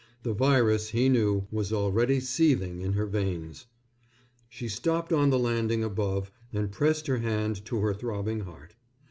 The 0.23 0.33
virus, 0.33 0.89
he 0.89 1.09
knew, 1.09 1.45
was 1.51 1.71
already 1.71 2.19
seething 2.19 2.81
in 2.81 2.93
her 2.93 3.05
veins. 3.05 3.67
She 4.49 4.67
stopped 4.67 5.13
on 5.13 5.29
the 5.29 5.37
landing 5.37 5.83
above 5.83 6.31
and 6.51 6.71
pressed 6.71 7.05
her 7.05 7.19
hand 7.19 7.63
to 7.65 7.81
her 7.81 7.93
throbbing 7.93 8.39
heart. 8.39 8.73